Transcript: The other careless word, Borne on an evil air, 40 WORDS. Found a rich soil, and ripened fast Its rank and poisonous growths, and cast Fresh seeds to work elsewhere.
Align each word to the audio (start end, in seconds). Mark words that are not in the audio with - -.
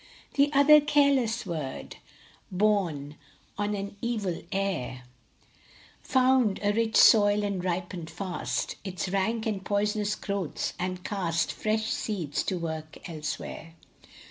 The 0.33 0.51
other 0.51 0.81
careless 0.81 1.45
word, 1.45 1.97
Borne 2.51 3.17
on 3.55 3.75
an 3.75 3.97
evil 4.01 4.41
air, 4.51 5.03
40 6.01 6.01
WORDS. 6.01 6.09
Found 6.09 6.59
a 6.63 6.73
rich 6.73 6.95
soil, 6.97 7.43
and 7.43 7.63
ripened 7.63 8.09
fast 8.09 8.77
Its 8.83 9.09
rank 9.09 9.45
and 9.45 9.63
poisonous 9.63 10.15
growths, 10.15 10.73
and 10.79 11.03
cast 11.03 11.51
Fresh 11.51 11.91
seeds 11.93 12.41
to 12.45 12.57
work 12.57 12.97
elsewhere. 13.07 13.75